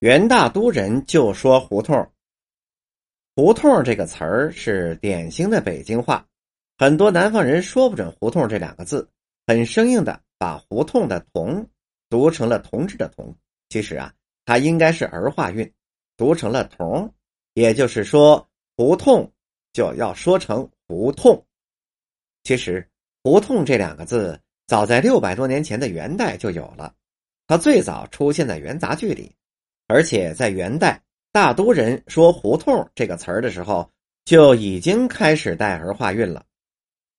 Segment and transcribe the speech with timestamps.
[0.00, 2.08] 元大都人就说胡同。
[3.34, 6.24] 胡同这个词儿是典型的北京话，
[6.76, 9.10] 很多南方人说不准胡同这两个字，
[9.44, 11.68] 很生硬的把胡同的同
[12.08, 13.36] 读成了同志的同。
[13.70, 14.14] 其实啊，
[14.44, 15.68] 它应该是儿化韵，
[16.16, 17.12] 读成了同，
[17.54, 19.32] 也就是说胡同
[19.72, 21.44] 就要说成胡同。
[22.44, 22.88] 其实
[23.24, 26.94] 胡同这两个字早在六百多年前的元代就有了，
[27.48, 29.34] 它最早出现在元杂剧里。
[29.88, 31.02] 而且在元代，
[31.32, 33.90] 大都人说“胡同”这个词儿的时候，
[34.26, 36.44] 就已经开始带儿化韵了。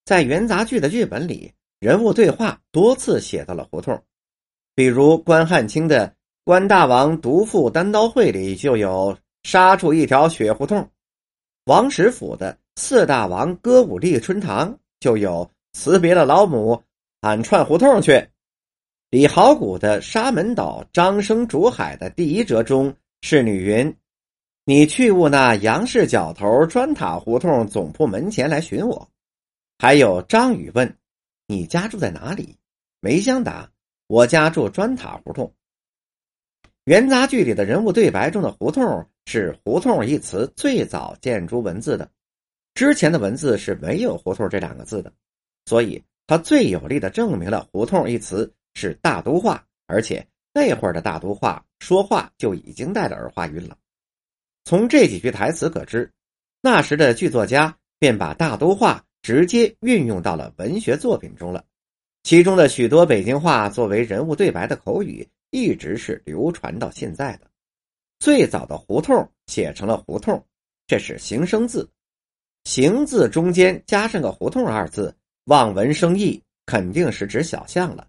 [0.05, 3.99] 在元杂剧的剧本里，人物对话多次写到了“胡同”，
[4.75, 6.07] 比如关汉卿的
[6.43, 10.87] 《关大王独赴单刀会》里就有“杀出一条血胡同”，
[11.65, 16.83] 王实甫的《四大王歌舞立春堂》就有“辞别了老母，
[17.21, 18.27] 俺串胡同去”。
[19.09, 23.97] 李好古的沙门岛张生竹海的第一折中，侍女云
[24.65, 29.09] ：“你去务那杨氏角头砖塔胡同总铺门前来寻我。”
[29.79, 30.95] 还有张宇问
[31.47, 32.55] ：“你家住在哪里？”
[33.01, 33.71] 梅香答
[34.05, 35.51] ：“我家住砖塔胡同。”
[36.85, 42.07] 元杂剧里的人物对白中的“胡同”是“胡同”一词最早见诸文字的，
[42.75, 45.11] 之前的文字是没有“胡同”这两个字的，
[45.65, 48.53] 所以它最有力的证明了“胡同”一词。
[48.73, 53.77] 是大都话，而且那会儿的大都话说话就已经带着儿化音了。
[54.65, 56.11] 从这几句台词可知，
[56.61, 61.63] 那时的剧作家便把大都话直接运用到了文学作品中了。
[62.23, 67.49] 其中的许多北京话作为人物对白的口语，一直是流传到现在的。
[68.19, 70.45] 最早的“胡同”写成了“胡同”，
[70.85, 71.89] 这是形声字
[72.65, 75.15] ，“形”字中间加上个“胡同”二字，
[75.45, 78.05] 望文生义，肯定是指小巷了。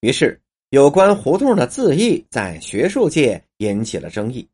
[0.00, 4.48] 于是，有关胡同的字义在学术界引起了争议。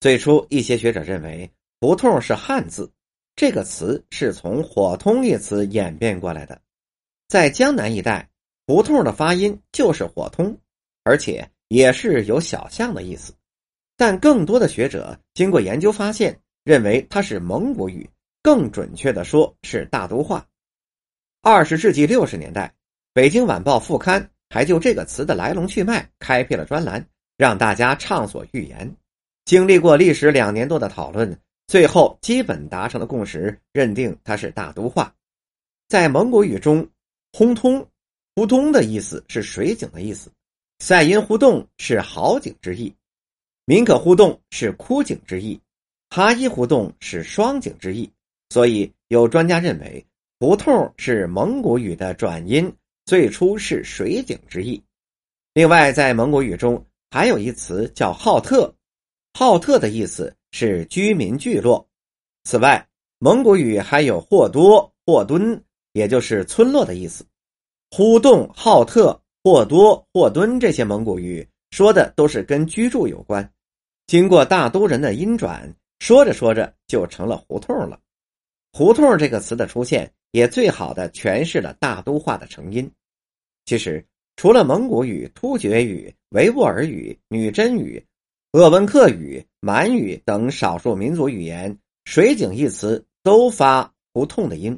[0.00, 1.48] 最初，一些学者认为
[1.80, 2.90] “胡同”是汉字，
[3.36, 6.60] 这个词是从“火通”一词演变过来的。
[7.28, 8.28] 在江南一带
[8.66, 10.58] ，“胡同”的发音就是“火通”，
[11.04, 13.32] 而且也是有小巷的意思。
[13.96, 18.10] 但更多的学者经过研究发现，认为它是蒙古语，
[18.42, 20.44] 更准确的说是大都话。
[21.42, 22.66] 二十世纪六十年代，
[23.12, 24.28] 《北京晚报》副刊。
[24.50, 27.02] 还就这个词的来龙去脉开辟了专栏，
[27.38, 28.94] 让大家畅所欲言。
[29.44, 31.38] 经历过历时两年多的讨论，
[31.68, 35.14] 最后基本达成了共识，认定它是大都话。
[35.88, 36.86] 在蒙古语中
[37.32, 37.86] ，“轰通
[38.34, 40.30] ”“呼通”的意思是水井的意思
[40.80, 42.92] ，“赛因互动”是好景之意
[43.66, 45.60] ，“民可互动”是枯井之意
[46.10, 48.10] ，“哈伊互动”是双井之意。
[48.50, 50.04] 所以有专家认为
[50.40, 52.72] ，“胡同”是蒙古语的转音。
[53.10, 54.80] 最初是水井之意。
[55.52, 58.72] 另外，在蒙古语中还有一词叫“浩特
[59.34, 61.84] ”，“浩特”的意思是居民聚落。
[62.44, 62.86] 此外，
[63.18, 65.60] 蒙古语还有“霍多”“霍敦”，
[65.92, 67.26] 也就是村落的意思。
[67.90, 73.52] 呼动、浩特、霍多、霍敦这些蒙古语说的都是跟居住有关。
[74.06, 75.68] 经过大都人的音转，
[75.98, 77.98] 说着说着就成了胡同了。
[78.72, 82.88] 胡同这个词的出现，也最好的诠释了大都话的成因。
[83.70, 84.04] 其实，
[84.34, 88.04] 除了蒙古语、突厥语、维吾尔语、女真语、
[88.50, 94.76] 鄂温克语、满语等少数民族语言，“水井”一词都发“胡同”的音，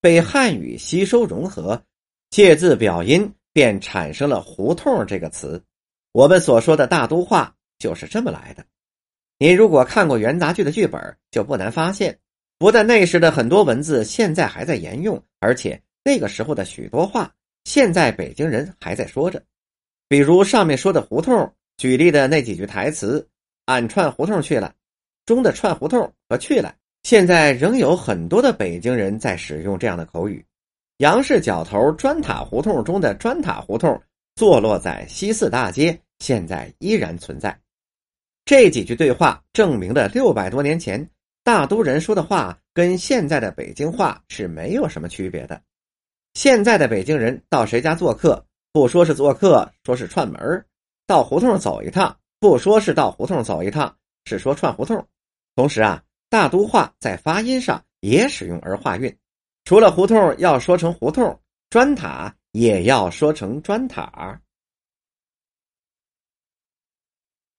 [0.00, 1.82] 被汉语吸收融合，
[2.30, 5.60] 借字表音，便产生了“胡同”这个词。
[6.12, 8.64] 我们所说的大都话就是这么来的。
[9.40, 12.16] 您如果看过元杂剧的剧本，就不难发现，
[12.56, 17.34] 不但那时的很多文字现在还在沿用，而且那个时候的许多话。
[17.68, 19.42] 现在北京人还在说着，
[20.08, 23.28] 比如上面说的胡同举例的那几句台词
[23.66, 24.74] ：“俺串胡同去了”，
[25.26, 26.74] 中的“串胡同”和“去了”，
[27.04, 30.42] 现在仍有很多的北京人在使用这样的口语。
[30.96, 34.02] 杨氏角头砖塔胡同中的砖塔胡同
[34.34, 37.54] 坐落在西四大街，现在依然存在。
[38.46, 41.06] 这几句对话证明了六百多年前
[41.44, 45.60] 大都人说的话跟现在的北京话是没有什么区别的。
[46.34, 50.64] 现在的北京人到谁家做客，不说是做客，说是串门儿
[51.06, 53.94] 到胡同走一趟，不说是到胡同走一趟，
[54.24, 55.04] 是说串胡同。
[55.56, 59.14] 同时啊，大都话在发音上也使用儿化韵，
[59.64, 61.40] 除了胡同要说成胡同，
[61.70, 64.40] 砖塔也要说成砖塔。